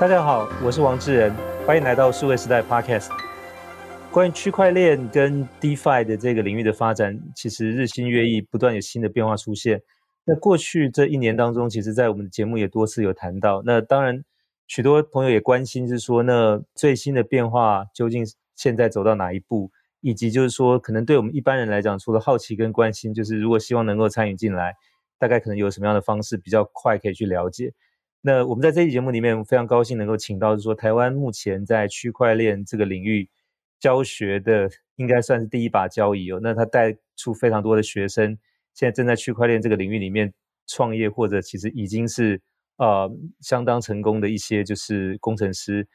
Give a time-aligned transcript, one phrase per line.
[0.00, 1.34] 大家好，我是王志仁，
[1.66, 3.10] 欢迎来到数位时代 Podcast。
[4.12, 9.82] 关于区块链跟 DeFi 的这个领域的发展，其实日新月异，不断有新的变化出现。
[10.24, 13.60] 那过去这一年当中，其实在我们的节目也多次有谈到。
[13.66, 14.22] 那当然，
[14.68, 18.24] 许多朋友也关心，就是说那最新的变化究竟
[18.54, 24.76] 现在走到哪一步，以及就是说，可能对我们一般人来讲，除了好奇跟关心，就是如果希望能够参与进来，
[25.18, 27.72] 大概可能有什么样的方式比较快可以去了解。
[28.20, 33.28] 那我们在这期节目里面非常高兴能够请到，就是说台湾目前在区块链这个领域
[33.78, 36.40] 教学的，应该算是第一把交椅哦。
[36.42, 38.36] 那他带出非常多的学生，
[38.74, 40.34] 现在正在区块链这个领域里面
[40.66, 42.40] 创业，或者其实已经是
[42.76, 43.08] 呃
[43.40, 45.86] 相当成功的一些就是工程师。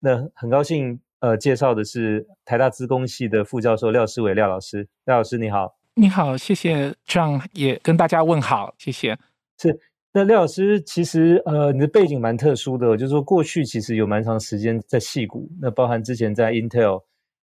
[0.00, 5.78] 那很高兴呃介绍的是台大资工系的副教授廖诗伟廖老师，廖老师你好。
[5.94, 9.18] 你好，谢谢 John，也跟大家问好，谢谢。
[9.58, 9.89] 是。
[10.12, 17.04] 那廖老师，其实呃，你的背景蛮特殊的，就是说过去其实有蛮长时间在戏谷，那包含之前在 Intel，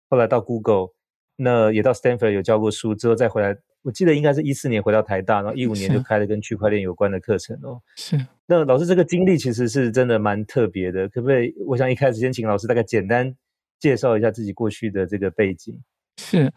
[0.07, 0.89] 后来到 Google，
[1.35, 7.81] 那也到 Stanford 有教过书，之后再回来，我记得应该是一四年回到台大，然后一五年就开了跟区块链有关的课程哦。
[7.95, 8.15] 是。
[8.45, 11.51] 那老师这个经历其实是真的蛮特别的，可不可以？
[11.65, 13.35] 我想一开始先请老师大概简单
[13.79, 15.75] 介绍一下自己过去的这个背景。
[16.17, 16.51] 是，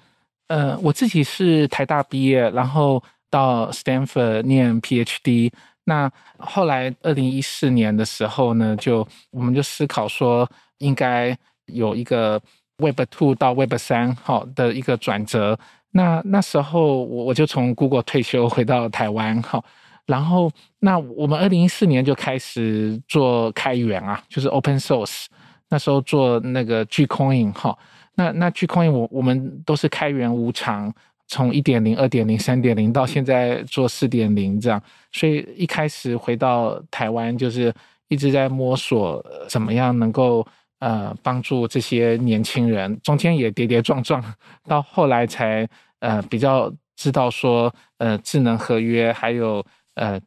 [0.48, 5.50] 呃，我自己是台大毕业，然后到 Stanford 念 PhD。
[5.84, 12.40] 那后来，二零一四年的时候呢，就我们就思考说，应该有一个
[12.78, 15.58] Web Two 到 Web 三好的一个转折。
[15.90, 19.62] 那那时候我我就从 Google 退休回到台湾哈，
[20.06, 25.26] 然后那我们二零一四年就开始做开源啊，就是 Open Source。
[25.68, 27.76] 那时候做那个 Gcoin 哈，
[28.14, 30.92] 那那 Gcoin 我我们都是开源无偿。
[31.26, 37.72] 从一点零、二点零、三点零到现在做四点零这样，所以一开始回到台湾就是
[38.08, 40.46] 一直在摸索怎么样能够
[40.80, 44.22] 呃帮助这些年轻人，中间也跌跌撞撞，
[44.64, 45.66] 到后来才
[46.00, 50.20] 呃比较知道说呃智能合约还有呃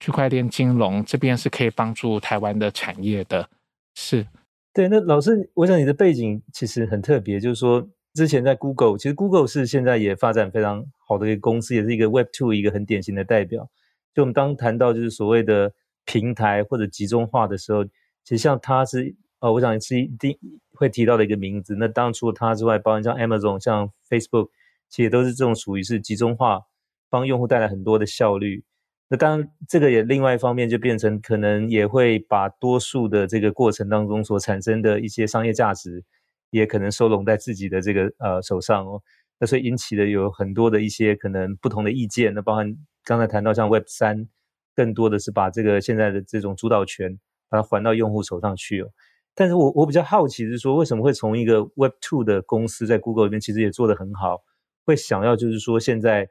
[0.00, 3.48] 区块链金融这边是可以帮助台湾的产业的，
[3.94, 4.26] 是。
[4.74, 7.88] 对，那老师，我想你的背景其实很特别，就是说。
[8.14, 13.70] 之前在 Google，其实 Google 是现在也发展非常好的一个公司，也是一个 Web Two 一个很典型的代表。
[14.14, 15.72] 就我们当谈到就是所谓的
[16.04, 17.90] 平台或者集中化的时候，其
[18.36, 20.38] 实像它是呃，我想是一定
[20.74, 21.74] 会提到的一个名字。
[21.78, 24.50] 那当然除了它之外，包括像 Amazon、像 Facebook，
[24.90, 26.60] 其实都是这种属于是集中化，
[27.08, 28.62] 帮用户带来很多的效率。
[29.08, 36.04] 那当然这个也另外一方面就变成可能也会把多数的这个过程当中所产生的一些商业价值。
[36.52, 39.02] 也可能收拢在自己的这个呃手上哦，
[39.40, 42.32] 那所以引起的有很多的一些可能不同的意见。
[42.34, 44.28] 那包含刚才谈到像 Web 三，
[44.74, 47.18] 更多的是把这个现在的这种主导权
[47.48, 48.88] 把它还到用户手上去哦。
[49.34, 54.42] 但是我我比较好奇是说，为什么会从一个 Web two 的公司在 Google 里面其实也做得很好，
[54.84, 56.28] 会想要就是说现在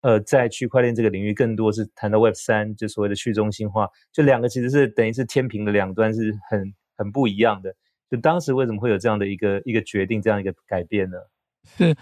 [0.00, 7.76] 呃在区块链这个领域更多是谈到 Web 三，就所谓的去中心化，就两个其实是等于是天平的两端是很很不一样的。
[8.10, 11.16] 就当时为什么会有这样的一个一个决定，这样一个改变呢？
[11.78, 11.94] 是，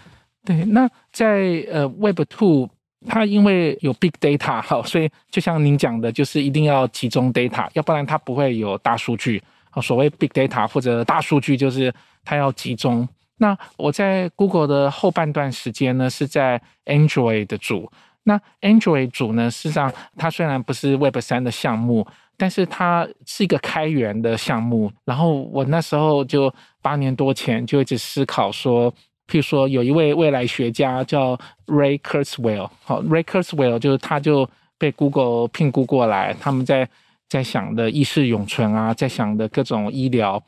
[0.43, 0.65] 对。
[0.65, 2.67] 那在呃 Web Two，
[3.07, 9.43] 它因为有 Big Data 哈，所以就像您讲的，就是一定要集中 Data，要不然它不会有大数据。
[9.83, 11.93] 所谓 Big Data 或者大数据，就是
[12.25, 13.07] 它要集中。
[13.37, 17.91] 那我在 Google 的后半段时间呢，是在 Android 的组。
[18.23, 22.07] 那 Android 组呢，事实上它虽然不是 Web 三的项目。
[22.39, 26.51] 但是它是一个开源的项目，然后我那时候就
[26.81, 28.89] 八年多前就一直思考说，
[29.27, 36.87] 譬如说有一位未来学家叫 Ray Kurzweil，好，Ray Kurzweil 就是他就被 Google 聘雇过来，他们在
[37.27, 40.41] 在想的意识永存啊，在想的各种医疗，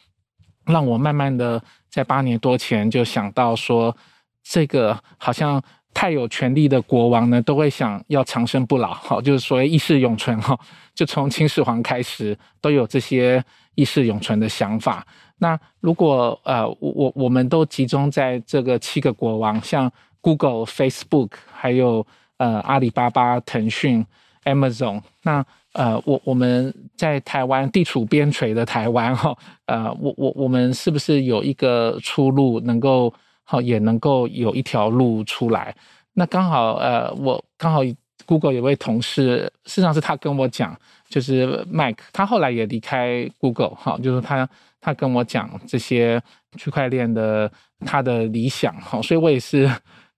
[0.66, 3.94] 让我慢慢的在八年多前就想到说，
[4.42, 5.62] 这个好像。
[5.94, 10.58] 太有权力的国王呢，都会想要长生不老，好，就是所谓意识永存，哈，
[10.96, 13.44] 就从秦始皇开始都有这些
[13.76, 15.06] 意识永存的想法。
[15.38, 19.92] 那如果呃，我我们都集中在这个七个国王，像
[20.22, 22.06] Google、Facebook，还有
[22.38, 24.06] 呃阿里巴巴、腾讯、
[24.46, 29.36] Amazon，那呃，我我们在台湾地处边陲的台湾，哈，
[29.66, 33.14] 呃，我我我们是不是有一个出路能够？
[33.52, 35.76] 好，也能够有一条路出来。
[36.14, 37.82] 那刚好，呃，我刚好
[38.26, 40.74] Google 有位同事，事实上是他跟我讲，
[41.10, 44.48] 就是 Mike，他后来也离开 Google，哈，就是他
[44.80, 46.22] 他跟我讲这些
[46.58, 47.52] 区块链的
[47.86, 49.70] 他的理想，哈，所以我也是，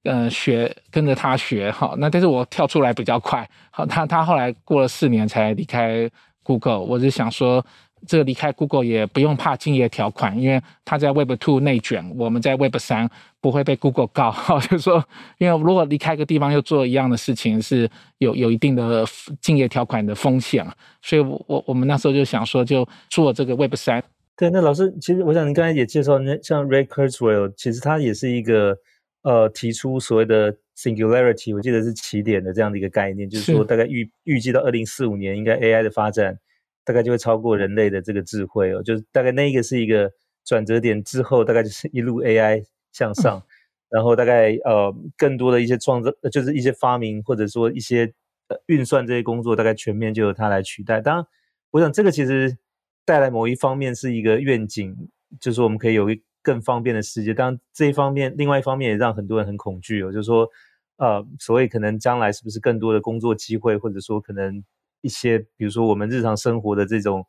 [0.04, 1.96] 嗯、学跟着他学，哈。
[1.98, 6.08] 那但是我跳出来比较快，好，他他后来过了四年才离开
[6.44, 7.66] Google，我是想说，
[8.08, 13.10] 这个离开 Google 也不用怕竞业条款，因为他在 Web Two 内卷，我们在 Web 三
[13.42, 14.32] 不会被 Google 告。
[14.32, 15.04] 哈，就是说，
[15.38, 19.06] 因为如果离开一个地方又做一样的事情，是有有一定的
[19.42, 20.66] 竞业条款的风险。
[21.02, 24.04] 所以我，我我们那时候就想说，就做这个 Web 三。
[24.36, 28.76] 对，那老师，其实我想您刚才也介绍，那像 Ray Kurzweil，其实他也是一个
[29.22, 36.36] 呃提出所谓的 Singularity，我记得是起点的这样的一个概念，就是说大概预预计到二零四五年，应该 AI 的发展
[36.84, 40.12] 大概就会超过人类的这个智慧哦，就是大概那一个是一个
[40.46, 43.48] 转折点之后，大概就是一路 AI 向上，嗯、
[43.90, 48.14] 然后大概呃更多的一些创造，就是一些发明或者说一些
[48.48, 51.02] 呃运算这些工作，大概全面就由它来取代。
[51.02, 51.26] 当然，
[51.72, 52.58] 我想这个其实。
[53.06, 54.96] 带来某一方面是一个愿景，
[55.38, 57.34] 就是我们可以有一更方便的世界。
[57.34, 60.48] 当然这一方面，另外一方面也让很多人很恐惧哦，就是说，
[60.96, 64.64] 呃，所谓可能将来是不是更多的工作机会，或者说可能
[65.04, 67.24] 一些，比如说我们日常生活的这种，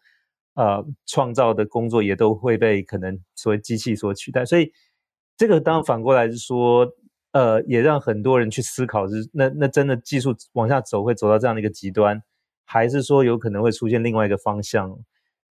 [0.55, 4.47] 呃，创造的工作也都会被可能所谓机器所取代。
[4.47, 4.73] 所以
[5.37, 6.89] 这个当反过来是说，
[7.33, 12.23] 呃，也让很多人去思考，是那那真的技术往下走会走到这样的一个极端，
[12.65, 14.97] 还是说有可能会出现另外一个方向？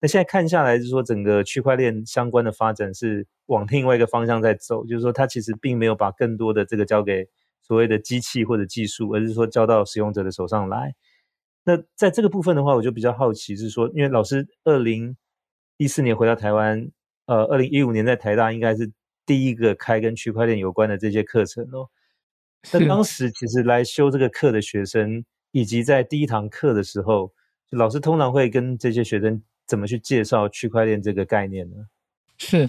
[0.02, 7.28] 那现在看下来，就是说整个区块链相关的发展是往另外一个方向在走，就是说它其实并没有把更多的这个交给
[7.62, 10.96] 所谓的机器或者技术，而是说交到使用者的手上来。
[11.70, 15.16] 那在这个部分的话，我就比较好奇，是说，因为老师二零
[15.78, 16.90] 一四年回到台湾，
[17.28, 18.92] 呃，二零一五年在台大应该是
[19.26, 21.88] 第一个开跟区块链有关的这些课程哦。
[22.74, 27.32] 那当时其实来修这个课的学生，以及在第一堂课的时候，
[27.70, 29.42] 老师通常会跟这些学生。
[29.70, 31.76] 怎么去介绍区块链这个概念呢？
[32.40, 32.68] 是，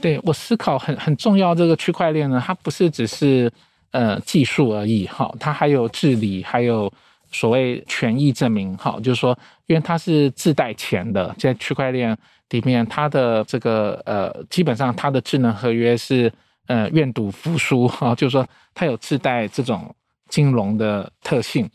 [0.00, 1.54] 对，我思考很很重要。
[1.54, 3.52] 这个区块链呢，它不是只是
[3.90, 6.90] 呃技术而已，哈，它还有治理，还有
[7.30, 9.36] 所谓权益证明，哈，就是说，
[9.66, 12.16] 因为它是自带钱的，在区块链
[12.50, 16.32] 里面，它的这个呃，基本上它的智能合约是
[16.66, 19.94] 呃愿赌服输，哈，就是说它有自带这种
[20.28, 21.68] 金融的特性。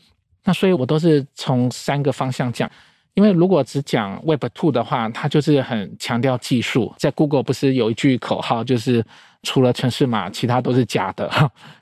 [0.44, 2.70] 那所以我都是从三个方向讲。
[3.16, 6.92] 因为如果只讲 Web Two 的话，它就是很强调技术。
[6.98, 9.06] 在 Google 不是有一句口号，就是
[9.44, 11.30] 除了城市码，其他都是假的。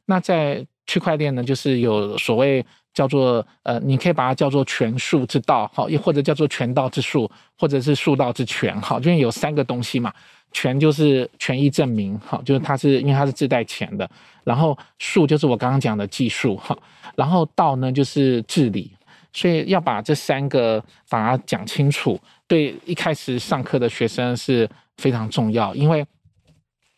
[0.06, 10.14] 那在区块链呢，就是有所谓叫做呃，你可以把它叫做权术之道，好，又或者叫做权道之术，或者是术道之权，好，因为有三个东西嘛。
[10.54, 14.10] 权就是权益证明，好，就是它是因为它是自带钱的。
[14.44, 16.78] 然后术就是我刚刚讲的技术，哈。
[17.16, 18.92] 然后道呢就是治理。
[19.32, 25.74] 所以要把这三个把它讲清楚，对一开始上课的学生是非常重要。
[25.74, 26.06] 因为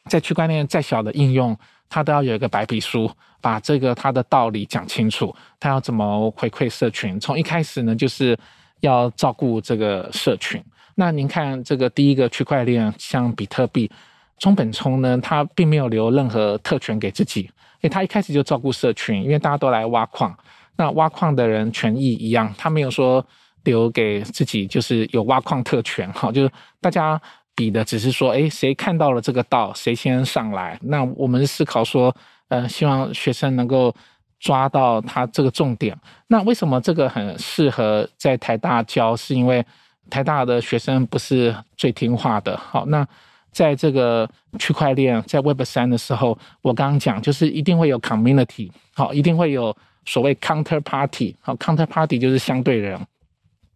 [0.10, 1.56] 在区块链再小的应用，
[1.88, 3.08] 它都要有一个白皮书，
[3.44, 5.36] 把这个他的道理讲清楚。
[5.60, 7.20] 他要怎么回馈社群？
[7.20, 8.38] 从一开始呢，就是
[8.80, 10.64] 要照顾这个社群。
[10.96, 13.92] 那您看这个第一个区块链，像比特币，
[14.40, 20.34] 中本聪呢，他并没有留任何特权给自己，因为他一开始就照顾社群，因为大家都来挖矿。
[20.78, 23.26] 那挖矿的人权益一样，他没有说
[23.64, 26.52] 留给自己就是有挖矿特权， 哈，就是
[26.82, 27.20] 大家
[27.56, 30.78] 比的只是说，哎，谁看到了这个道，谁先上来。
[30.82, 32.16] 那我们思考说，
[32.54, 33.94] 呃，希望学生能够
[34.40, 35.98] 抓到他这个重点。
[36.28, 39.16] 那为什么这个很适合在台大教？
[39.16, 39.66] 是因为
[40.10, 42.56] 台大的学生不是最听话的。
[42.58, 43.08] 好，那
[43.52, 44.30] 在这个
[44.60, 49.76] 区块链在 Web 三的时候，我刚刚讲就是一定会有 community，好，一定会有。
[50.06, 53.00] 所谓 counterparty，好，counterparty 就是相对人，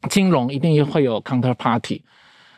[0.10, 2.01] 金融一定会有 counterparty，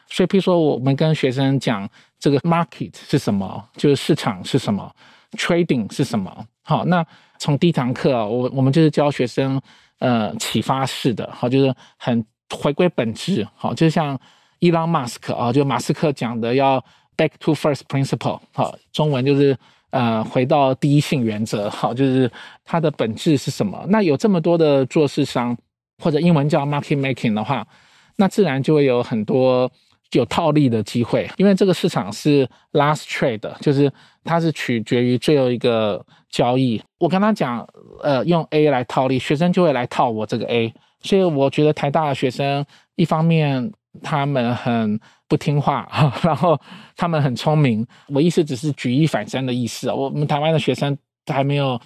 [0.09, 4.91] 所以譬如说我们跟学生讲这个 market 是什么，就是市场是什么
[5.37, 7.05] ，trading 是什么，好，那
[7.37, 9.61] 从第一堂课啊，我我们就是教学生
[9.99, 14.19] 呃启发式的，好，就是很回归本质，好，就像
[14.59, 16.83] Elon Musk 啊，就马斯克讲的要
[17.15, 19.57] back to first principle，好，中文就是。
[19.91, 22.31] 呃，回到第一性原则，好，就是
[22.63, 23.83] 它的本质是什么？
[23.89, 25.57] 那有这么多的做市商，
[25.97, 27.65] 或者英文叫 market making 的话，
[28.15, 29.67] 那自然就会有很多
[30.11, 33.91] 有套利的机会，因为这个市场是 last trade，就是
[34.23, 36.81] 它是取决于最后一个交易。
[36.97, 37.67] 我跟他讲，
[38.01, 43.71] 呃，用 A 来套利，学生就会来套我这个 A，所以我觉得台大的学生一方面
[44.03, 44.99] 他们很。
[45.29, 45.87] 不听话，
[46.25, 46.59] 然后
[46.97, 47.85] 他们很聪明。
[48.07, 49.91] 我意思只是举一反三的意思。
[49.91, 50.97] 我们台湾的学生
[51.31, 51.79] 还没有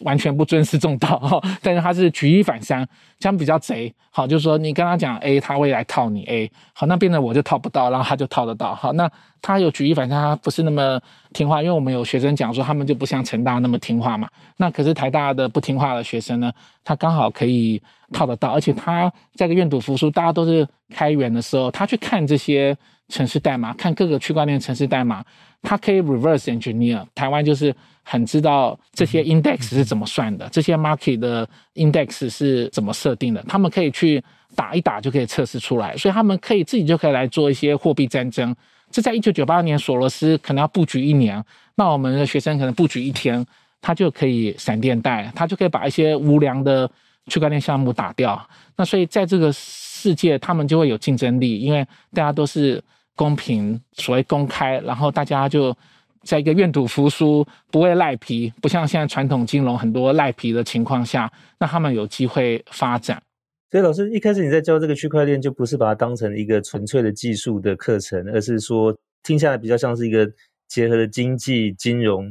[0.00, 2.86] 完全不尊师重道， 但是他是举一反三，
[3.18, 3.92] 这样比较贼。
[4.12, 8.74] 好，就是说你跟他讲 A，他会来套你 A，好，那变得我就套不到，然后他就套得到。
[8.74, 9.08] 好，那
[9.40, 11.00] 他有举一反三，他不是那么
[11.32, 14.28] 听话，因为我们有学生讲说他们就不像成大那么听话嘛。
[14.56, 16.52] 那可是台大的不听话的学生呢，
[16.82, 17.80] 他刚好可以
[18.12, 22.76] 套得到，而且他在个愿赌服输，大家都是开源的时候，他去看这些
[23.08, 25.24] 程式代码，看各个区块链程式代码，
[25.62, 27.04] 他可以 reverse engineer。
[27.14, 27.74] 台湾就是。
[28.02, 34.20] 很知道这些 index 是怎么算的，这些 market 的 index 是怎么设定的，他们可以去
[34.56, 38.56] 打一打就可以测试出来，所以他们可以自己就可以来做一些货币战争。
[38.90, 41.40] 这在一九九八年索罗斯可能要布局一年，
[41.76, 43.46] 那我们的学生可能布局一天，
[43.80, 46.90] 他就可以闪电贷，他就可以把一些无良的
[47.26, 48.44] 区块链项目打掉。
[48.74, 52.82] 那所以在这个世界，他们就会有竞争力，因为大家都是
[53.20, 55.76] 公平，所谓公开，然后大家就。
[56.22, 63.22] 在一个愿赌服输、不会赖皮，不像现在传统金融很多赖皮的情况下，那他们有机会发展。
[63.70, 70.30] 所以老师一开始你在教这个区块链，就不是把它当成一个纯粹的技术的课程，而是说听下来比较像是一个
[70.68, 72.30] 结合了经济、金融，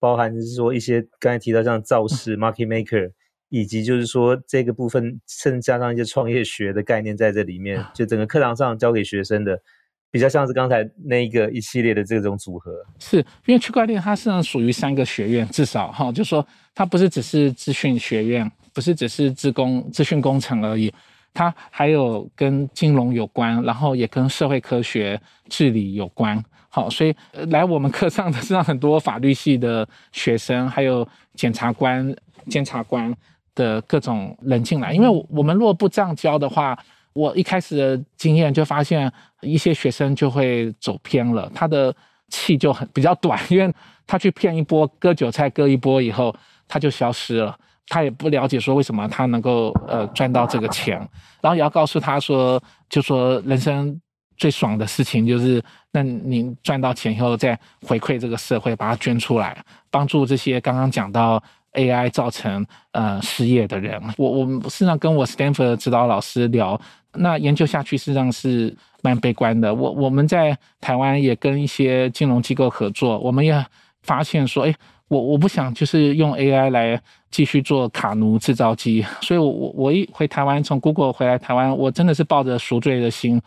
[0.00, 3.08] 包含是说一些刚才提到像造势、market maker，
[3.50, 9.62] 以及就是说这个部分，甚至加上一些创业学的概念在这里面，就整个课堂上教给学生的。
[10.10, 20.90] 比较像是刚才那一个一系列的这种组合，是因为区块链它实际上属于三个学院，至少哈，就说它不是只是资讯学院，不是只是资工资讯工程而已，
[21.34, 26.42] 它还有跟金融有关，然后也跟社会科学治理有关。
[26.70, 27.14] 好，所以
[27.50, 32.16] 来我们课上的是让很多法律系的学生，还有检察官、
[32.48, 33.14] 监察官
[33.54, 36.78] 的各种人进来，因为我们若不这样教的话。
[37.18, 41.92] 我一开始的经验就发现，一些学生就会走偏了，他的
[42.28, 43.74] 气就很比较短，因为
[44.06, 46.32] 他去骗一波，割韭菜割一波以后，
[46.68, 47.58] 他就消失了，
[47.88, 50.96] 他也不了解说为什么他能够呃赚到这个钱，
[51.40, 54.00] 然后也要告诉他说，就说人生
[54.36, 55.60] 最爽的事情就是，
[55.90, 59.56] 那你赚到钱以后再回馈这个社会，把它捐出来，
[59.90, 61.42] 帮助这些刚刚讲到。
[61.74, 66.80] AI 造成呃失业的人，我我们实上跟我 Stanford 的指导老师聊，
[67.14, 69.74] 那研究下去实际上是蛮悲观的。
[69.74, 73.64] 我我们在台湾也跟一些金融机构合作，我们也
[74.02, 74.74] 发现说，哎，
[75.08, 77.00] 我我不想就是用 AI 来
[77.30, 83.40] 继续做卡奴制造机，所以我我我一回台湾，从 Google 回来台湾，我真的是抱着赎罪的心，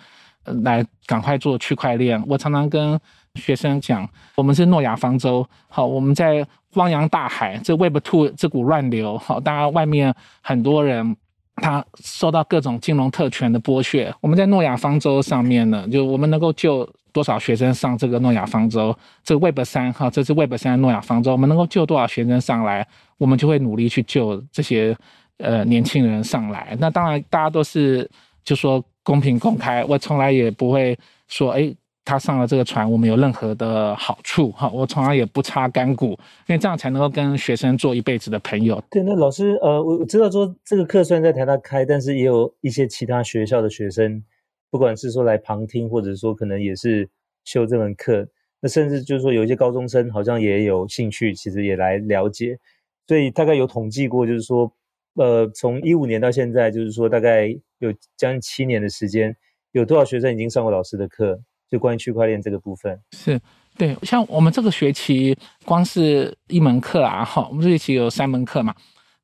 [0.63, 2.21] 来赶快做区块链。
[2.27, 2.99] 我常常跟
[3.35, 6.45] 学生讲，我们是诺亚方舟，好，我们在。
[6.75, 11.17] 汪洋大海，这 Web Two 这股乱流，好，当然外面很多人
[11.61, 14.13] 他受到各种金融特权的剥削。
[14.19, 18.93] 我们在诺亚方舟上面呢，就我们能够救多少学生上这个诺亚方舟？
[19.23, 22.85] 这个 Web 三哈，这是 Web 三诺亚方舟，我们能够救多少学生上来，
[23.17, 24.97] 我们就会努力去救这些
[25.37, 26.75] 呃年轻人上来。
[26.79, 28.09] 那当然，大家都是
[28.43, 31.73] 就说公平公开，我从来也不会说哎。
[32.03, 34.69] 他上了这个船，我们有任何的好处哈？
[34.73, 36.11] 我从来也不插干股，
[36.47, 38.83] 因为这样才能够跟学生做一辈子的朋友。
[38.89, 44.23] 对，那老师，呃，我知道说这个课虽然在台大开，但是也有一些其他学校的学生，
[44.71, 47.07] 不管是说来旁听，或者说可能也是
[47.45, 48.27] 修这门课，
[48.59, 52.57] 那甚至就是说有一些高中生好像也有兴趣，其实也来了解。
[53.07, 54.71] 所以大概有统计过，就是说，
[55.15, 57.47] 呃，从一五年到现在，就是说大概
[57.79, 59.35] 有将近七年的时间，
[59.71, 61.39] 有多少学生已经上过老师的课？
[61.71, 63.39] 就关于区块链这个部分，是
[63.77, 68.75] 对，像我们这个学期光是一门课啊，哈，我们这学期有三门课嘛，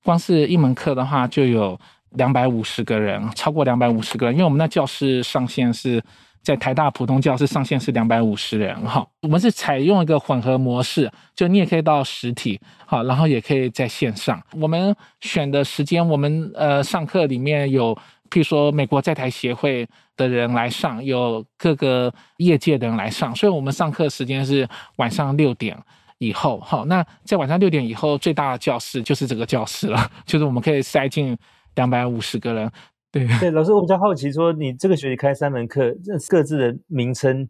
[0.02, 1.78] 光是一门课的话就有
[2.12, 6.02] 两百五十个人，超过两百五十个人，因为我们那教室上限是
[6.42, 14.42] 在台大普通教室上限是两百五十人，哈，我们是采用一个混合模式，就你也可以到实体，好，然后也可以在线上。
[14.54, 17.98] 我们选的时间，我们呃上课里面有。
[18.28, 24.68] 譬如说，美国在台协会的人来上，有各个业界的人来上，所以我们上课时间是
[24.98, 25.78] 晚上六点
[26.20, 26.60] 以后。
[26.60, 31.38] 好，那在晚上六点以后，最大的教室就是这个教室了， 就是我们可以塞进
[31.76, 32.72] 两百五十个人。
[33.12, 37.48] 对对，老师，我比较好奇，说你这个学期开三门课，这各自的名称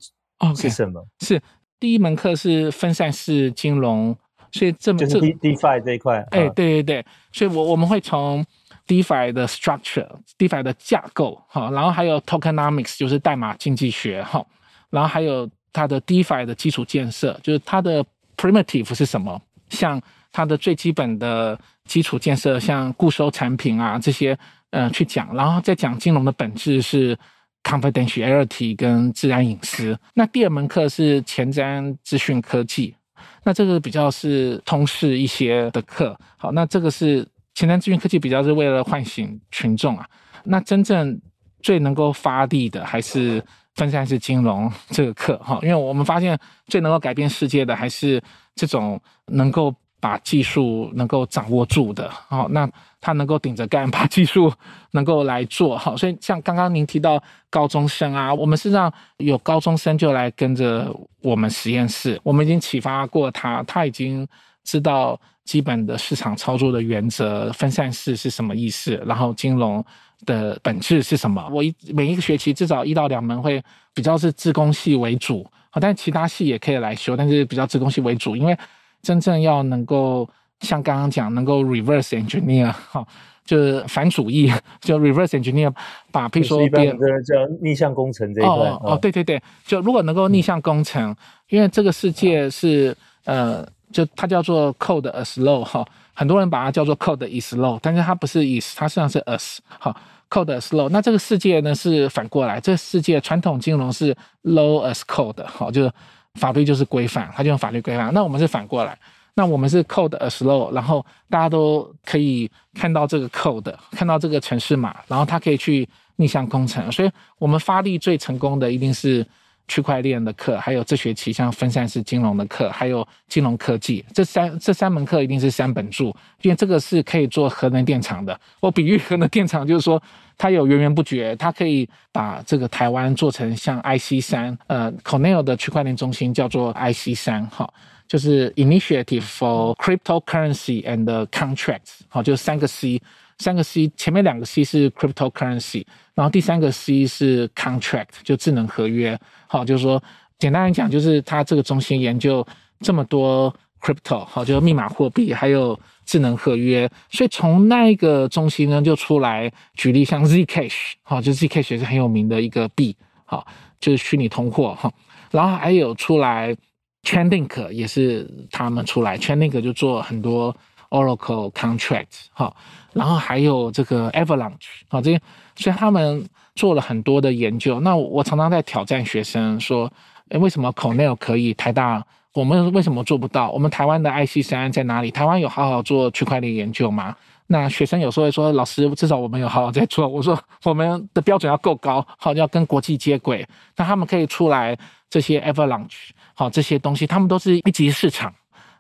[0.56, 1.42] 是什么？Okay, 是
[1.80, 4.16] 第一门课是分散式金融，
[4.52, 6.26] 所以这门就是 DeFi 这一块。
[6.32, 8.46] 哎，对对对，所以我我们会从。
[8.88, 14.46] DeFi 的 structure，DeFi 的架构，哈，然后还有 Tokenomics，就是代码经济学，哈，
[14.90, 18.04] 然后还有它的 DeFi 的基础建设，就是它的
[18.38, 19.42] primitive 是什么？
[19.70, 20.02] 像
[20.32, 24.38] 它的最基本的基础建设，像固收产品啊这些，
[24.70, 27.18] 呃，去讲，然后再讲金融的本质是
[27.64, 29.98] confidentiality 跟自然隐私。
[30.14, 32.96] 那第二门课是前瞻资讯科技。
[33.44, 36.18] 那这个比较是通识一些的课。
[36.38, 37.26] 好，那这个是
[37.58, 40.06] 前瞻资讯科技比较是为了唤醒群众啊。
[40.44, 41.20] 那真正
[41.64, 46.38] 最能够发力的还是分散式金融这个课哈，因为我们发现
[46.68, 48.22] 最能够改变世界的还是
[48.54, 52.08] 这种能够把技术能够掌握住的。
[52.30, 52.70] 好，那。
[53.00, 54.52] 他能够顶着干，把技术
[54.92, 64.28] 能够来做好，所以像刚刚您提到高中生啊，我们实际上有高中生就来跟着我们实验室，我们已经启发过他，他已经
[64.64, 69.84] 知道基本的市场操作的原则，分散式是什么意思，然后金融
[70.26, 71.50] 的本质是什么。
[71.52, 73.64] 我一每一个学期至少一到两门会
[73.96, 78.56] 比较是自工系为主，好，但其他系也可以来修，但是比较自工系为主，因为
[79.02, 80.30] 真正要能够。
[80.62, 83.06] 像刚刚讲，能够 reverse engineer 哈，
[83.46, 84.52] 就是反主义，
[84.82, 85.72] 就 reverse engineer，
[86.12, 91.16] 把譬如说别人叫逆向工程这一块哦，哦，对对对，就如果能够逆向工程，嗯、
[91.50, 99.96] 因为这个世界是呃，就它叫做 code as low 哈，很多人把它叫做 code is low，但是它不是 is，它实际上是 as 哈
[100.30, 100.90] ，code as low。
[100.90, 105.92] 那这个世界呢是反过来，这世界传统金融是 low as code 哈，就是
[106.36, 108.14] 法律就是规范，它就用法律规范。
[108.14, 108.98] 那我们是反过来。
[109.40, 116.92] 那我们是 code as low，然后大家都可以看到这个 code，看到这个程式码，然后它可以去逆向工程。
[116.92, 119.24] 所以我们发力最成功的一定是
[119.68, 128.40] 区块链的课，还有这学期像分散式金融的课，还有金融科技这三这三门课一定是三本柱，因为这个是可以做核能电厂的。
[128.60, 130.02] 我比喻核能电厂就是说
[130.38, 137.72] 它有源源不绝，它可以把这个台湾做成像 IC 三，呃，Cornell 的区块链中心叫做 IC 三，哈。
[138.08, 143.02] 就是 Initiative for Cryptocurrency and Contracts，好，就是三个 C，
[143.40, 145.86] 三个 C，前面两个 C 是 Cryptocurrency，
[146.18, 150.02] 然后第三个 C 是 Contract，就智能合约，好，就是说
[150.40, 152.44] 简单来讲，就是它这个中心研究
[152.80, 163.46] 这么多 Crypto，好，就是密码货币，还有智能合约，所以从那一个中心呢就出来举例，像 Zcash，好，就 Zcash 也是很有名的一个币，好，
[163.80, 164.92] 就是虚拟通货，哈，
[165.30, 166.58] 然后还有出来。
[167.04, 170.54] Chainlink 也是他们出来，Chainlink 就做很多
[170.90, 172.54] Oracle contract 哈，
[172.94, 175.22] 然后还有这个 Avalanche 啊，这些，
[175.56, 177.80] 所以他们做了很多的研究。
[177.82, 179.92] 那我常常在挑战学生说，
[180.30, 183.50] 诶，为什么 Cornell 可以，台大我们为什么做不到？
[183.52, 185.10] 我们台湾的 IC 三在哪里？
[185.10, 187.16] 台湾有好好做区块链研究吗？
[187.48, 190.08] 那学生有时候会说，老师，至少我们有好好在做。
[190.08, 193.48] 我说，我们的标准要够高，好，要跟国际接轨。
[193.78, 194.78] 那他们可以出来
[195.10, 196.10] 这些 Avalanche。
[196.34, 198.34] 好，这些东西他们都是一级市场。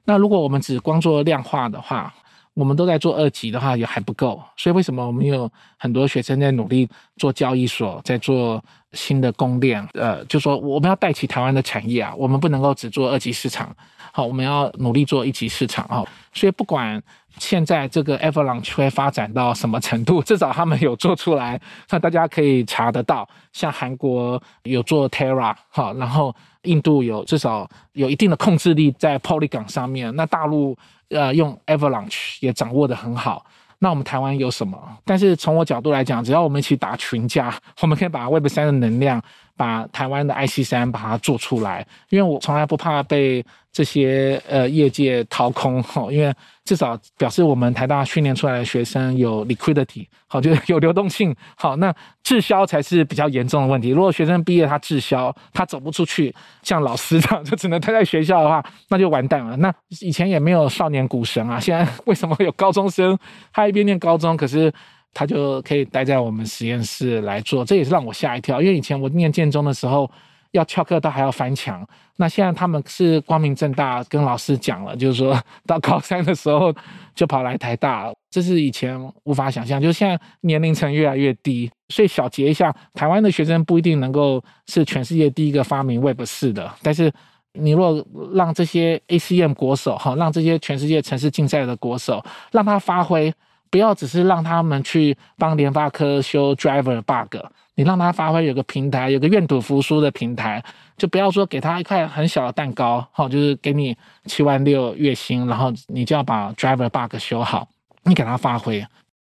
[0.03, 2.13] 那如果我们只光做量化的话，
[2.57, 4.41] 我们都在做二级的话也还不够。
[4.57, 8.59] 所以为什么我们有很多学生在努力做交易所，在做
[8.93, 9.87] 新的公链？
[9.93, 13.73] 呃，就说我们要带起台湾的产业啊，我们不能够只做二级市场。
[14.11, 16.03] 好，我们要努力做一级市场啊。
[16.33, 16.99] 所以不管
[17.37, 23.29] 现在这个 Avalanche 会发展到什么程度， 至少他们有做出来，那大家可以查得到。
[23.53, 26.35] 像韩国有做 Terra，好，然后。
[26.67, 30.77] 印度有至少有一定的控制力在 Polygon 上面，那大陆
[31.09, 33.45] 呃用 Avalanche 也掌握得很好。
[33.79, 34.77] 那我们台湾有什么？
[35.05, 39.21] 但是从我角度来讲，只要我们一起打群架，我们可以把 Web 三的能量，
[39.57, 41.85] 把台湾的 IC 三把它做出来。
[42.09, 43.43] 因为我从来不怕被
[43.73, 46.33] 这些呃业界掏空，因为。
[46.67, 51.33] 至少表示我们台大训练出来的学生有 liquidity，好， 就有流动性。
[51.55, 53.87] 好，那滞销才是比较严重的问题。
[53.91, 59.55] 如果学生毕业他滞销，他走不出去，像老师这样就只能待在学校的话，那就完蛋了。
[59.55, 63.17] 那以前也没有少年股神啊，现在 为什么有高中生？
[63.53, 64.69] 他一边念高中，可是
[65.17, 68.61] 他就可以待在我们实验室来做，这也是让我吓一跳。
[68.61, 70.09] 因为以前我念建中的时候。
[70.51, 76.73] 要翘课都还要翻墙，那现在他们是光明正大跟老师讲了，就是说到高三的时候
[77.13, 79.79] 就跑来台大，这是以前无法想象。
[79.79, 87.11] 就是现在年龄层越来越低，所以小结一下，台湾的学生不一定能够是全世界第一个发明 Web 四的，但是
[87.51, 88.03] 你若
[88.33, 93.31] 让这些 ACM 国手哈，让这些全世界城市竞赛的国手让他发挥，
[93.69, 97.37] 不要只是让他们去帮联发科修 Driver bug。
[97.75, 100.63] 你让他发挥，有个平台，有个愿赌服输的平台，
[100.97, 107.67] 就不要说给他一块很小的蛋糕，好，就是给你七万六月薪，然后你就要把 driver bug 修好，
[108.03, 108.83] 你给他发挥。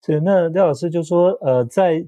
[0.06, 2.06] 是，那廖老师就说，呃，在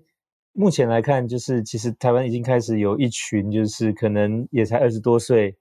[0.52, 5.56] 目前来看，就是其实台湾已经开始有一群，就是可能也才二十多岁，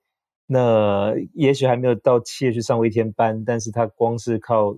[0.48, 4.74] 那也许还没有到企业去上过一天班，但是他光是靠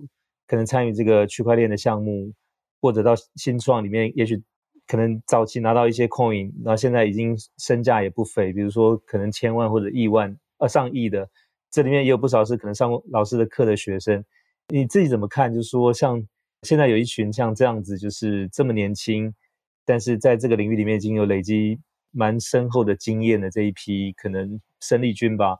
[0.47, 2.33] 可能参与这个区块链的项目，
[2.81, 4.41] 或者到新创里面，也许。
[4.89, 11.29] 可能早期拿到一些 coin，然后现在已经身价也不菲，比如说可能千万或者亿万呃上亿的，
[11.69, 14.23] 这里面也有不少是可能上过老师的课的学生。
[14.69, 15.53] 你自己怎么看？
[15.53, 16.25] 就是说，像
[16.61, 19.35] 现在有一群像这样子，就是这么年轻，
[19.83, 21.77] 但是在这个领域里面已经有累积
[22.11, 25.57] 蛮深厚的经验的这一批，可能生力军吧，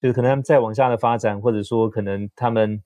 [0.00, 2.80] 就是可能他们再往下的发展，或者说可能他们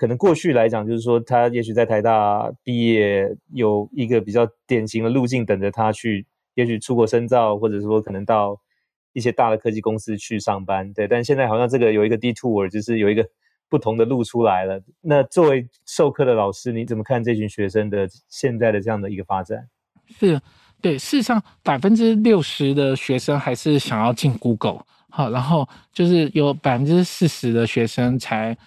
[0.00, 8.58] 可能过去来讲，就是说他也许在台大毕业有一个比较典型的路径等着他去，也许出国深造，或者说可能到
[9.12, 11.06] 一些大的科技公司去上班，对。
[11.06, 13.22] 但现在好像这个有一个 detour，就是有一个。
[13.70, 14.82] 不同的路出来了。
[15.00, 19.64] 那作为授课的老师，你怎么看这群学生的现在的这样的一个发展？
[20.08, 20.40] 是，
[20.82, 28.58] 对，事实上百分之六十的学生还是想要进 Google，好，然后就是有百分之四十的学生才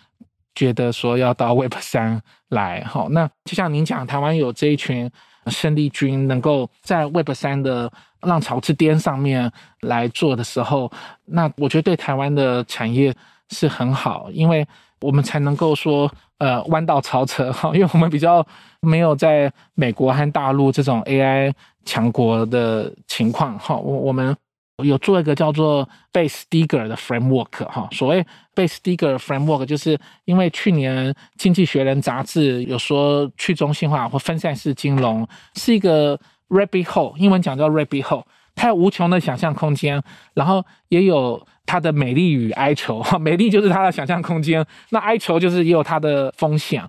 [0.55, 5.09] 觉得说要到 Web 三来，好，那就像您讲，台湾有这一群
[5.47, 10.91] 生力军，能够在 Web 三的浪潮之巅上面来做的时候，
[11.25, 13.13] 那我觉得对台湾的产业
[13.49, 14.67] 是很好，因为。
[15.01, 18.41] 我们才能够说，呃，弯道超车哈，因为我们比较
[18.79, 21.51] 没有在美国和大陆这种 AI
[21.83, 23.75] 强国的情况哈。
[23.75, 24.33] 我我们
[24.77, 27.87] 有做一个叫做 Base Digger 的 framework 哈。
[27.91, 38.23] 所谓 Base Digger framework，就是因为去年《经济学人》杂志有说去中心化或分散式金融是一个 rabbit hole，英文讲叫 rabbit hole，
[38.55, 40.01] 它有无穷的想象空间，
[40.33, 41.45] 然后也有。
[41.65, 46.83] 它的美丽与哀愁， 美丽就是它的想象空间，那哀愁就是也有它的风险。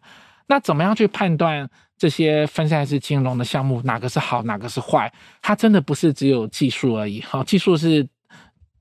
[0.49, 5.13] 那怎么样去判断这些分散式金融的项目哪个是好，哪个是坏？
[5.41, 8.07] 它真的不是只有技术而已，好，技术是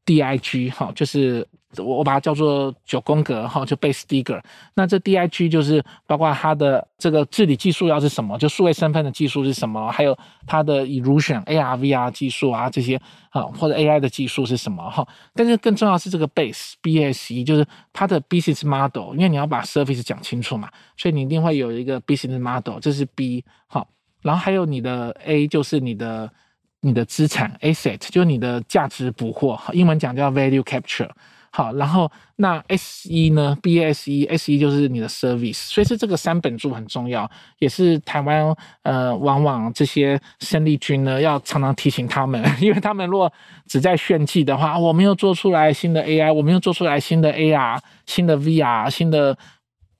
[0.05, 1.47] DIG，好，就是。
[1.77, 4.41] 我我把它叫做九宫格哈，就 Base Digger。
[4.75, 15.07] 那这 DIG 就是包括它的这个治理技术要是什么，就数位身份的技术是什么，还有它的 Illusion AR VR 技术啊这些啊，或者 AI 的技术是什么哈。
[15.33, 23.85] 但是更重要是这个 Base B S E，就是它的 Business Model，因为你要把 Service 讲清楚嘛，所以你一定会有一个 Business Model，这是 B 哈。
[24.21, 26.31] 然后还有你的 A 就是你的
[26.79, 31.09] 你的资产 Asset，就是你的价值捕获，英文讲叫 Value Capture。
[31.55, 43.31] 好，然后那 S 一呢？B A S E S 一就是你的 service，所以是这个三本柱很重要，也是台湾呃，往往这些生力军呢要常常提醒他们， 因为他们若
[43.67, 49.37] 只在炫技的话，我们又做出来新的 AI，我们又做出来新的 AR、新的 VR、新的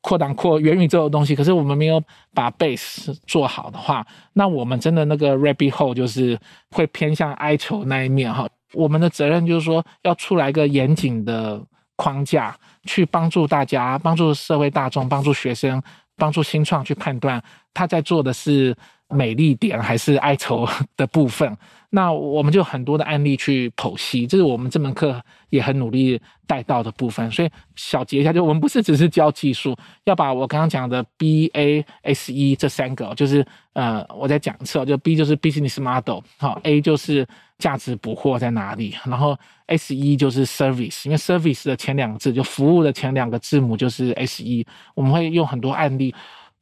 [0.02, 2.02] 扩档扩元宇宙的东西，可是我们没有
[2.34, 6.36] 把 base 做好的话，那我们真的那个 rabbit hole 就是
[6.72, 8.50] 会偏向哀愁那一面哈。
[8.74, 11.62] 我们的责任就是说，要出来一个严谨的
[11.96, 12.56] 框架，
[12.86, 15.82] 去帮助大家、帮助社会大众、帮助学生、
[16.18, 17.42] 帮助新创去判断
[17.74, 18.76] 他在做的是
[19.14, 21.56] 美丽点还是哀愁的部分。
[21.96, 25.22] 那我们就很多的案例去剖析，这是我们这门课
[25.52, 27.30] 也很努力带到的部分。
[27.30, 37.28] 所以小结一下，就我们不是只是教技术，要把我刚刚讲的 B A S E 这三个，就是呃，我再讲一次，就 B 就是 Business Model，好，A 就是。
[37.60, 38.94] 价值捕获在哪里？
[39.06, 44.66] 然后 S E 就是 Service，因为 Service 的前两个字就服务的前两个字母就是 S E。
[44.96, 46.14] 我们会用很多案例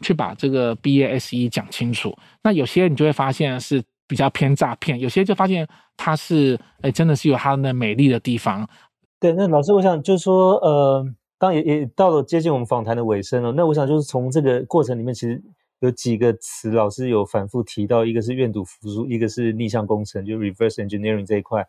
[0.01, 2.15] 去把这个 B A S E 讲清楚。
[2.43, 8.67] 那有些你就会发现是比较偏诈骗，有些就发现它是哎真的是有它的美丽的地方。
[9.19, 11.05] 对，那老师，我想就是说，呃，
[11.37, 13.51] 当也也到了接近我们访谈的尾声了。
[13.51, 15.41] 那我想就是从这个过程里面，其实。
[15.81, 21.65] 有几个词老师有反复提到，一个是愿赌服输，一个是逆向工程，就 reverse engineering 这一块。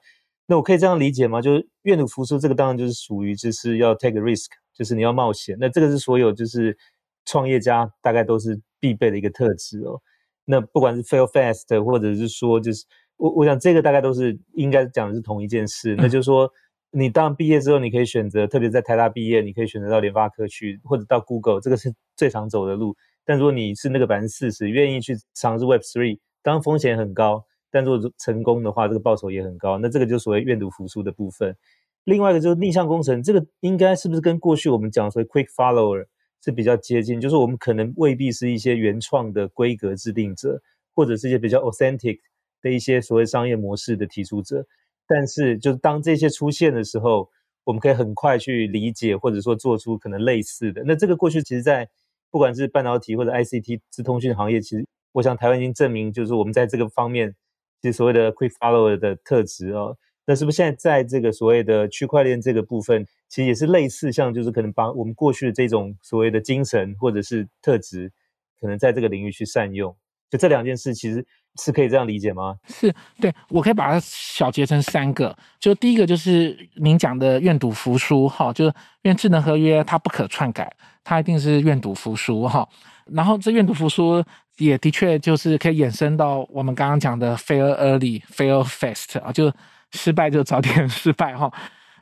[0.47, 1.41] 那我可以这样理解吗？
[1.41, 5.57] 就是愿赌服输这个当然就是属于就是要 take a risk，就是你要冒险。
[5.59, 6.77] 那这个是所有就是
[7.25, 10.01] 创业家大概都是必备的一个特质哦。
[10.45, 12.85] 那不管是 fail fast，或者是说就是
[13.17, 15.95] 我我想这个大概都是应该讲的是同一件事。
[15.97, 16.51] 那就是说
[16.91, 22.97] 你当毕业之后，你可以选择，特别在台大毕业，你可以选择到联发科去，或者到 Google，这个是最常走的路。
[23.25, 29.79] 但如果你是那个百分之四十愿意去尝试 Web Three，当然风险很高，但如果成功的话，这个报酬也很高。
[29.79, 31.57] 那这个就所谓愿赌服输的部分。
[32.05, 36.07] 另外一个就是逆向工程，这个应该是不是跟过去我们讲所谓 Quick Follower
[36.45, 37.21] 是比较接近？
[37.21, 40.61] 就是我们可能未必是一些原创的规格制定者，
[40.95, 42.19] 或者是一些比较 authentic
[42.61, 44.67] 的一些所谓商业模式的提出者。
[45.07, 47.29] 但是，就是当这些出现的时候，
[47.65, 50.83] 我们可以很快去理解，或者说做出可能类似的。
[50.85, 51.89] 那这个过去其实，在
[52.31, 57.35] 不管是半导体或者 ICT 资通讯行业，其实我想台湾已经证明，就是我们在这个方面，
[57.83, 68.13] 其实所谓的 quick follower 的特质哦，那是不是现在在这个所谓的区块链这个部分，其实也是类似，像就是可能把我们过去的这种所谓的精神或者是特质，
[68.61, 69.95] 可能在这个领域去善用。
[70.31, 71.23] 就这两件事，其实
[71.61, 72.57] 是可以这样理解吗？
[72.67, 75.37] 是，对，我可以把它小结成三个。
[75.61, 82.67] 就第一个就是您讲的愿赌服输，哈，就是因为智能合约它不可篡改，它一定是愿赌服输，哈。
[83.13, 84.25] 然后这愿赌服输
[84.57, 89.53] 也的确就是可以衍生到我们刚刚讲的 fail early, fail fast 啊，就
[89.93, 91.53] 失败就早点 失败，哈。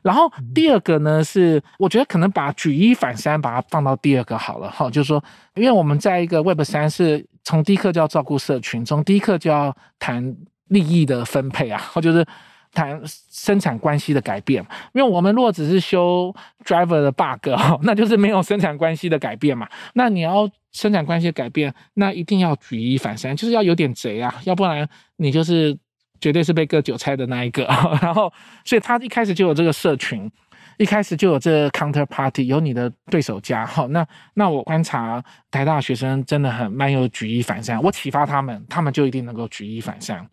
[0.01, 5.23] 然后第二个呢是，我觉得可能把举一反三，把它放到第二个好了哈，就是说，
[5.53, 10.35] 因为我们在一个 Web 三是从第一课就要照顾社群，从第一课就要谈
[10.69, 12.25] 利益的分配啊，或就是
[12.73, 14.65] 谈生产关系的改变。
[14.93, 16.33] 因为我们如果只是修
[16.65, 19.69] driver 的 bug 哈，那就是没有生产关系的改变嘛。
[19.93, 25.77] 那你要生产关系的改变，那一定要举一反三，就是要有点贼啊，要不然你就是。
[26.21, 27.65] 绝对是被割韭菜的那一个，
[28.01, 28.31] 然后，
[28.63, 30.31] 所以他一开始就有这个社群，
[30.77, 33.65] 一开始就有这个 counterparty，有你的对手家。
[33.67, 40.25] 好，那那我观察台大学生真的很蛮有举一反三，我启发他们，他们就一定能够举一反三。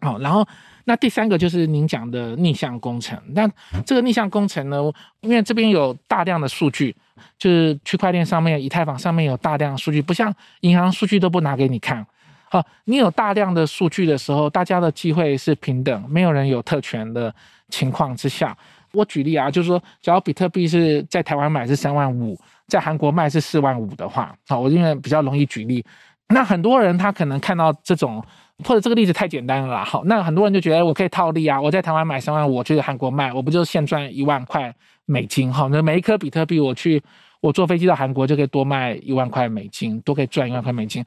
[0.00, 0.46] 好，然后
[0.84, 3.20] 那第三个就是您讲的逆向工程。
[3.34, 3.50] 那
[3.84, 4.78] 这个逆向工程呢，
[5.22, 6.94] 因为这边有大量的数据，
[7.36, 12.06] 就是区块链上面、以太坊上面有大量数据，不像银行数据都不拿给你看。
[12.50, 17.34] 好，你有大量的数据的时候，大家的机会是平等，没有人有特权的
[17.68, 18.56] 情况之下，
[18.92, 25.84] 我举例啊，就是说，假如比特币是在台湾买是三万五，在韩国卖是四万五的话，好，我因为比较容易举例，
[26.28, 28.24] 那很多人他可能看到这种，
[28.64, 35.52] 或者这个例子太简单了啦，好，那很多人就觉得我可以套利啊，我在台湾买三万五，我去韩国卖，我不就现赚一万块美金？
[35.52, 37.02] 好，那每一颗比特币我去，
[37.42, 41.04] 我坐飞机到韩国就可以多卖一万块美金，多可以赚一万块美金。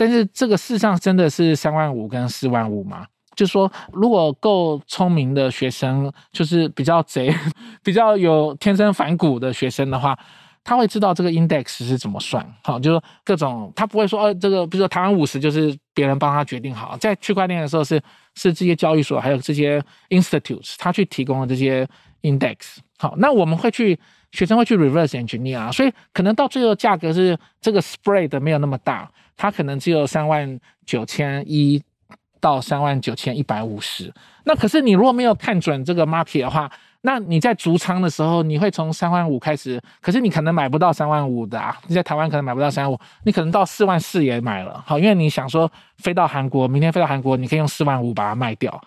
[0.00, 3.06] 但是这个世上真的是三万五跟四万五吗？
[3.36, 7.30] 就说，如果够聪明的学生，就是比较贼、
[7.84, 10.18] 比较有天生反骨的学生的话，
[10.64, 12.42] 他会知道这个 index 是怎么算。
[12.64, 18.00] 好，就是各种他不会说，哦，这个比如说台湾五十就是别人帮他决定好，在区块链的时候是
[18.36, 21.86] 是这些交易所还有这些 institutes 他去提供的这些
[22.22, 22.78] index。
[23.00, 23.98] 好，那我们会去
[24.30, 29.10] 学生会去 reverse engineer 啊，所以可能到最后价格是这个 spread 没有那么大。
[29.38, 31.82] 它可能只有三万九千一
[32.40, 34.12] 到三万九千一百五十，
[34.44, 48.78] 那可是你如果没有看准这个 market 的话，那你在足仓的时候，你会从三万五开始，可是你可能买不到三万五的啊，你在台湾可能买不到三万五，你可能到四万四也买了，好，因为你想说飞到韩国，明天飞到韩国，你可以用四万五把它卖掉，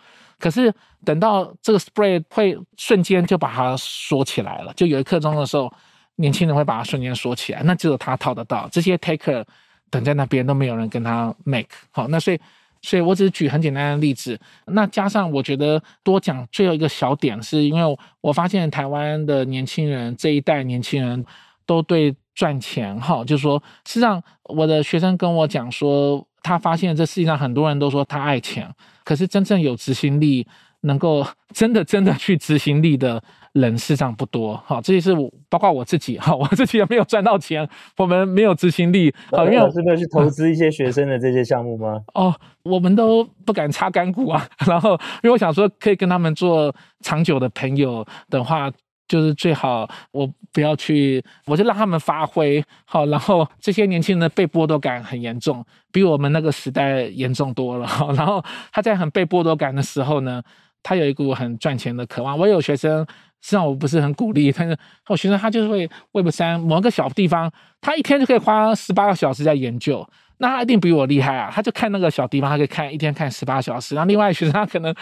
[0.44, 0.74] 可是
[1.06, 5.72] 等到这个 spread 会瞬间就把它锁起来了，就有一刻钟的时候，
[6.16, 9.46] 年轻人会把它瞬间锁起来，那只有他套得到，这些 taker。
[9.90, 12.40] 等在那边都没有人跟他 make 好，那所以，
[12.82, 14.36] 所以我只是举很简单的例子。
[14.66, 21.24] 那加上我觉得多讲最后一个小点，是因为我发现台湾的年轻人这一代年轻人
[21.68, 28.68] 都对赚钱哈，就是说，实际上我的学生跟我讲说，他发现这世界上很多人都说他爱钱，
[29.04, 30.48] 可是真正有执行力，
[30.82, 33.22] 能够 真的真的去执行力的。
[33.54, 42.02] 人事上不多，好，这也是我包括我自己，哈， 我自己也没有赚到钱，我们没有执行力，好，因为老师没有去投资一些学生的这些项目吗？
[42.16, 48.72] 哦，我们都不敢插干股啊，然后因为我想说可以跟他们做长久的朋友的话，
[49.14, 60.42] 就是最好我不要去，我就让他们发挥，好，然后这些年轻人的被剥夺感很严重，比我们那个时代严重多了， 然后他在很被剥夺感的时候呢，
[60.82, 63.06] 他有一股很赚钱的渴望，我有学生。
[63.46, 64.78] 实际上我不是很鼓励，但是
[65.10, 71.52] 我学生他就是会 Web 三某个小地方，他一天就可以花十八个小时在研究，那他一定比我厉害啊！
[71.54, 74.96] 他就看那个小地方，他可以看一天看十八小时，然后另外学生他可能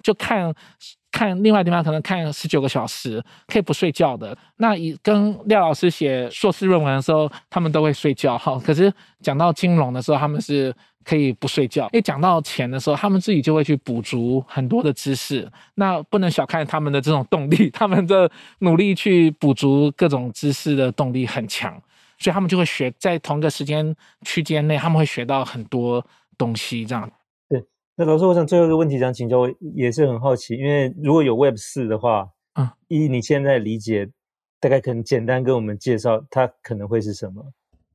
[0.00, 0.54] 就看
[1.10, 4.36] 看另外地方，可能看十九个小时，可以不睡觉的。
[4.56, 8.60] 那以跟廖老师写硕士论文的时候，他们都会睡觉哈。
[8.64, 10.74] 可是讲到金融的时候，他们是。
[11.04, 15.50] 可以不睡觉，因为讲到钱的时候，他们自己就会去补足很多的知识。
[15.76, 21.72] 那不能小看他们的这种动力， 他们的努力去补足各种知识的动力很强，
[22.18, 26.04] 所以他们就会学在同一个时间区间内，他们会学到很多
[26.36, 26.84] 东西。
[26.84, 27.10] 这样。
[27.98, 29.38] 对，那老师，我想最后一个问题想请教，
[29.74, 34.08] 也是很好奇，因为如果有 Web 四的话，嗯，依你现在理解，
[34.60, 37.44] 大概可能简单跟我们介绍它可能会是什么？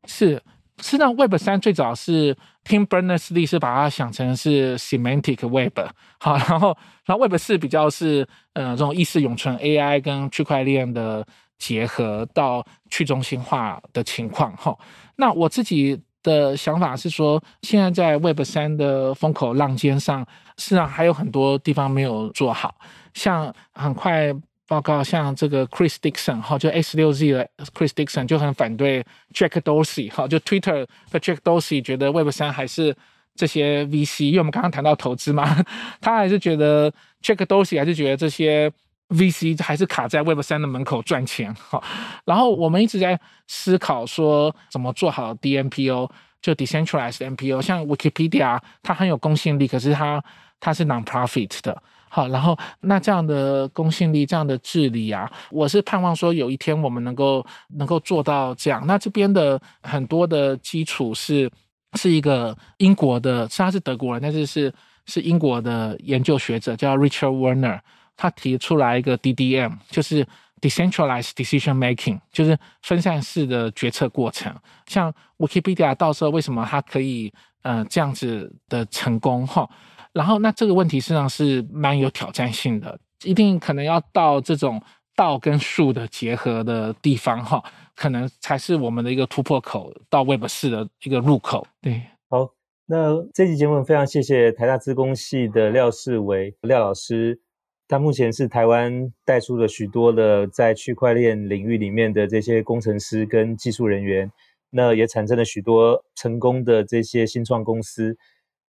[0.06, 0.44] 是。
[0.82, 2.36] 实际上，Web 三最早是
[2.66, 5.80] Tim Berners-Lee 是把它想成是 Semantic Web，
[6.20, 11.26] 好，然后然后 Web 四比较是呃这种意识永存 AI 跟区块链的
[11.60, 14.76] 结合到去中心化的情况哈。
[15.16, 20.26] 那我自己的想法是说，现在在 Web 三的风口浪尖上，
[20.58, 22.74] 实际上还有很多地方没有做好，
[23.14, 24.34] 像很快。
[24.66, 31.84] 报告像这个 Chris Dixon 哈，就 X6Z 的 Chris Dixon 就很反对 Jack Dorsey 哈，就 Twitter 的 Jack Dorsey
[31.84, 32.96] 觉得 Web 三还是
[33.36, 35.64] 这些 VC，因为我们刚刚谈到投资嘛，
[36.00, 36.90] 他还是觉得
[37.22, 38.72] Jack Dorsey 还是觉得这些
[39.13, 41.82] VC 还是卡在 Web 三的门口赚钱哈。
[42.26, 46.10] 然后我们一直在思考说怎么做好 DMPO，
[46.41, 50.23] 就 Decentralized MPO，像 Wikipedia 它很有公信力，可是它
[50.60, 51.82] 它是 Non-profit 的。
[52.10, 58.86] 好，然后那这样的公信力，这样的治理啊，我是盼望说有一天我们能够能够做到这样。
[58.86, 61.49] 那这边的很多的基础是
[61.93, 64.71] 是一个英国的，虽然是德国人，但是是
[65.08, 67.80] 是英国的研究学者叫 Richard Werner，
[68.15, 70.26] 他提出来一个 DDM，就是
[70.62, 74.54] Decentralized Decision Making，就是分散式的决策过程。
[74.86, 79.69] 像 Wikipedia 到时候为什么它可以呃这样子的成功哈？
[80.13, 84.80] 然后，那这个问题实际上是蛮有挑战性的，一定可能要到这种
[85.15, 87.63] 道跟术的结合的地方哈，
[87.95, 91.65] 可能才是我们的一个突破口，到 Web 四的一个入口。
[91.82, 91.99] 对，
[92.30, 92.47] 好，
[92.86, 97.41] 那这期节目非常谢谢台大资工系的廖世维廖老师，
[97.88, 104.32] 他目前是台湾带出了许多的在区块链领域里面的这些工程师跟技术人员，
[104.69, 108.17] 那也产生了许多成功的这些新创公司。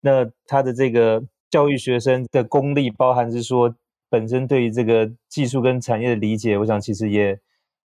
[0.01, 3.73] 那他的这个教育学生的功力，包含是说
[4.09, 7.39] 本身对于这个技术跟产业的理解，我想其实也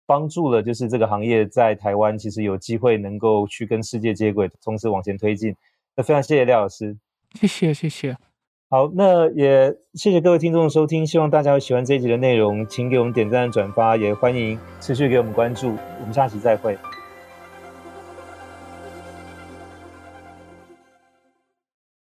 [0.06, 5.54] 帮助了，就是这个行业在台湾其实有机会能够去跟世界接轨，同时往前推进。
[5.94, 6.96] 那非常谢谢廖老师，
[7.34, 8.16] 谢谢谢谢。
[8.70, 15.68] 好，那也谢谢各位听众的收听，希望大家有喜欢这一集的内容，请给我们点赞、转发，也欢迎持续给我们关注。
[15.68, 16.76] 我们下期再会。